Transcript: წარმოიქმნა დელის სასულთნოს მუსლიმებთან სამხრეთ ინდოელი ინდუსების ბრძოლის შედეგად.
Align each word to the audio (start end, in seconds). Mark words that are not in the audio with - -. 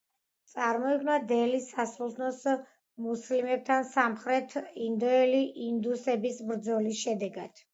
წარმოიქმნა 0.51 1.17
დელის 1.31 1.67
სასულთნოს 1.73 2.39
მუსლიმებთან 3.09 3.87
სამხრეთ 3.91 4.57
ინდოელი 4.89 5.43
ინდუსების 5.67 6.45
ბრძოლის 6.51 7.05
შედეგად. 7.07 7.67